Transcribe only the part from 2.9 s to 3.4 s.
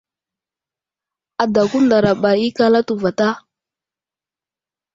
vatá?